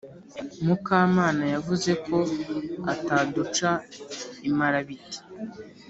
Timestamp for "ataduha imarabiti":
2.93-5.17